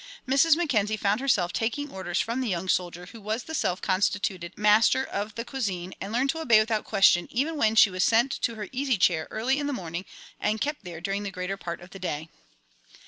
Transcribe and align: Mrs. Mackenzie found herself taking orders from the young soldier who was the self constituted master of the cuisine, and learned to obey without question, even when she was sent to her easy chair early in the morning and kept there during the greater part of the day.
Mrs. 0.27 0.55
Mackenzie 0.55 0.97
found 0.97 1.19
herself 1.21 1.53
taking 1.53 1.91
orders 1.91 2.19
from 2.19 2.41
the 2.41 2.49
young 2.49 2.67
soldier 2.67 3.05
who 3.05 3.21
was 3.21 3.43
the 3.43 3.53
self 3.53 3.83
constituted 3.83 4.57
master 4.57 5.05
of 5.05 5.35
the 5.35 5.45
cuisine, 5.45 5.93
and 6.01 6.11
learned 6.11 6.31
to 6.31 6.39
obey 6.39 6.59
without 6.59 6.85
question, 6.85 7.27
even 7.29 7.55
when 7.55 7.75
she 7.75 7.91
was 7.91 8.03
sent 8.03 8.31
to 8.31 8.55
her 8.55 8.67
easy 8.71 8.97
chair 8.97 9.27
early 9.29 9.59
in 9.59 9.67
the 9.67 9.73
morning 9.73 10.05
and 10.39 10.59
kept 10.59 10.83
there 10.85 11.01
during 11.01 11.21
the 11.21 11.29
greater 11.29 11.55
part 11.55 11.81
of 11.81 11.91
the 11.91 11.99
day. 11.99 12.29